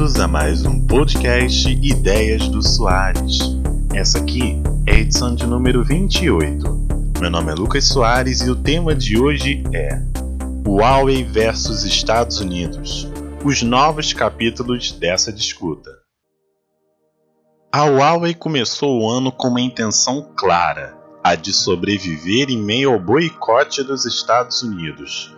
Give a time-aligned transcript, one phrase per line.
[0.00, 3.38] bem-vindos a mais um podcast Ideias do Soares.
[3.92, 4.56] Essa aqui
[4.86, 6.64] é a edição de número 28.
[7.20, 10.00] Meu nome é Lucas Soares e o tema de hoje é
[10.66, 13.06] Huawei versus Estados Unidos
[13.44, 15.90] os novos capítulos dessa disputa.
[17.70, 22.98] A Huawei começou o ano com uma intenção clara, a de sobreviver em meio ao
[22.98, 25.30] boicote dos Estados Unidos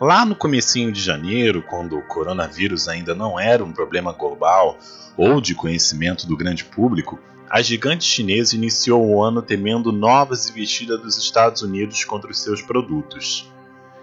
[0.00, 4.78] Lá no comecinho de janeiro, quando o coronavírus ainda não era um problema global
[5.16, 7.18] ou de conhecimento do grande público,
[7.50, 12.62] a gigante chinesa iniciou o ano temendo novas investidas dos Estados Unidos contra os seus
[12.62, 13.50] produtos.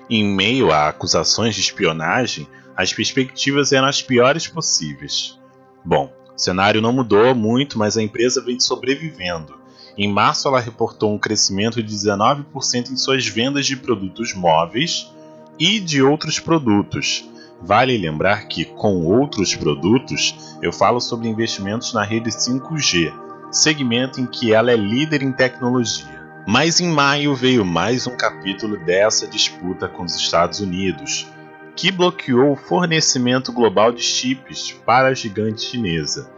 [0.09, 5.39] Em meio a acusações de espionagem, as perspectivas eram as piores possíveis.
[5.83, 9.57] Bom, o cenário não mudou muito, mas a empresa vem sobrevivendo.
[9.97, 15.14] Em março, ela reportou um crescimento de 19% em suas vendas de produtos móveis
[15.59, 17.29] e de outros produtos.
[17.61, 23.13] Vale lembrar que, com outros produtos, eu falo sobre investimentos na rede 5G,
[23.51, 26.15] segmento em que ela é líder em tecnologia.
[26.47, 31.27] Mas em maio veio mais um capítulo dessa disputa com os Estados Unidos,
[31.75, 36.29] que bloqueou o fornecimento global de chips para a gigante chinesa.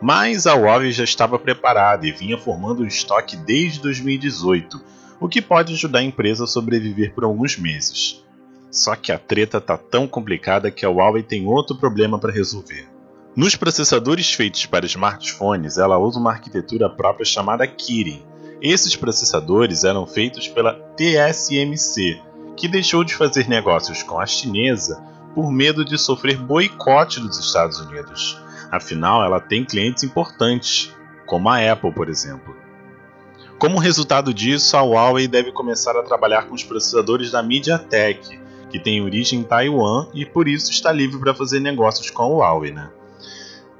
[0.00, 4.80] Mas a Huawei já estava preparada e vinha formando um estoque desde 2018,
[5.20, 8.24] o que pode ajudar a empresa a sobreviver por alguns meses.
[8.70, 12.88] Só que a treta tá tão complicada que a Huawei tem outro problema para resolver.
[13.34, 18.24] Nos processadores feitos para smartphones, ela usa uma arquitetura própria chamada Kirin.
[18.60, 22.20] Esses processadores eram feitos pela TSMC,
[22.56, 25.02] que deixou de fazer negócios com a chinesa
[25.34, 28.40] por medo de sofrer boicote dos Estados Unidos.
[28.70, 30.94] Afinal, ela tem clientes importantes,
[31.26, 32.54] como a Apple, por exemplo.
[33.58, 38.39] Como resultado disso, a Huawei deve começar a trabalhar com os processadores da MediaTek,
[38.70, 42.26] que tem origem em Taiwan e por isso está livre para fazer negócios com a
[42.26, 42.90] Huawei, né?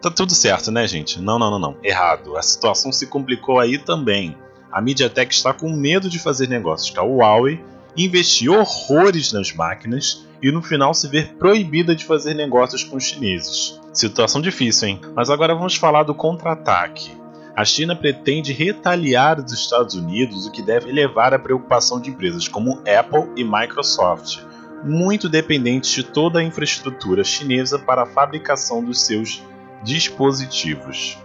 [0.01, 1.21] Tá tudo certo, né, gente?
[1.21, 1.77] Não, não, não, não.
[1.83, 2.37] Errado.
[2.37, 4.37] A situação se complicou aí também.
[4.73, 7.63] A MediaTek está com medo de fazer negócios com a Huawei,
[7.97, 13.05] investir horrores nas máquinas e no final se ver proibida de fazer negócios com os
[13.05, 13.79] chineses.
[13.93, 15.01] Situação difícil, hein?
[15.15, 17.11] Mas agora vamos falar do contra-ataque.
[17.55, 22.49] A China pretende retaliar os Estados Unidos, o que deve levar à preocupação de empresas
[22.49, 24.39] como Apple e Microsoft,
[24.85, 29.43] muito dependentes de toda a infraestrutura chinesa para a fabricação dos seus
[29.83, 31.19] dispositivos.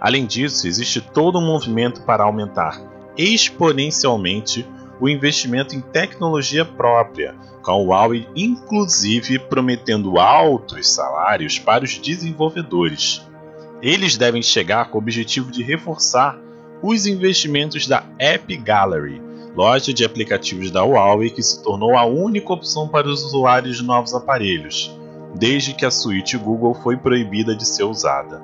[0.00, 2.80] Além disso, existe todo um movimento para aumentar
[3.16, 4.66] exponencialmente
[5.00, 13.26] o investimento em tecnologia própria, com a Huawei inclusive prometendo altos salários para os desenvolvedores.
[13.82, 16.38] Eles devem chegar com o objetivo de reforçar
[16.82, 19.20] os investimentos da App Gallery,
[19.54, 23.84] loja de aplicativos da Huawei que se tornou a única opção para os usuários de
[23.84, 24.96] novos aparelhos,
[25.34, 28.42] desde que a suíte Google foi proibida de ser usada.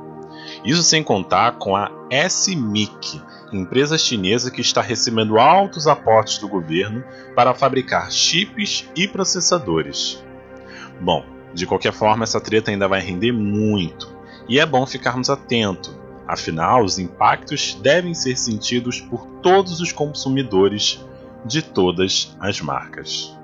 [0.65, 1.91] Isso sem contar com a
[2.29, 3.23] SMIC,
[3.53, 10.23] empresa chinesa que está recebendo altos aportes do governo para fabricar chips e processadores.
[11.01, 11.25] Bom,
[11.55, 14.15] de qualquer forma, essa treta ainda vai render muito,
[14.49, 21.05] e é bom ficarmos atentos, Afinal, os impactos devem ser sentidos por todos os consumidores
[21.45, 23.37] de todas as marcas.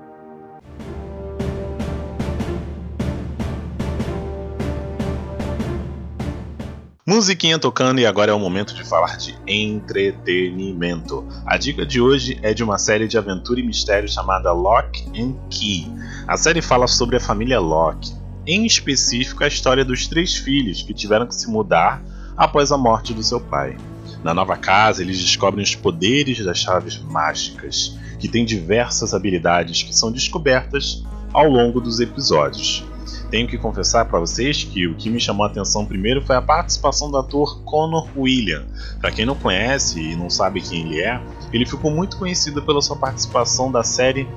[7.05, 11.25] Musiquinha tocando e agora é o momento de falar de entretenimento.
[11.45, 15.35] A dica de hoje é de uma série de aventura e mistério chamada Lock and
[15.49, 15.85] Key.
[16.27, 18.13] A série fala sobre a família Locke,
[18.47, 22.01] em específico a história dos três filhos que tiveram que se mudar
[22.37, 23.77] após a morte do seu pai.
[24.23, 29.95] Na nova casa, eles descobrem os poderes das chaves mágicas, que têm diversas habilidades que
[29.95, 32.85] são descobertas ao longo dos episódios.
[33.29, 36.41] Tenho que confessar para vocês que o que me chamou a atenção primeiro foi a
[36.41, 38.63] participação do ator Conor William.
[39.01, 41.19] Para quem não conhece e não sabe quem ele é,
[41.51, 44.27] ele ficou muito conhecido pela sua participação da série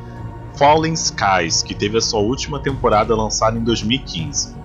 [0.56, 4.56] Fallen Skies, que teve a sua última temporada lançada em 2015.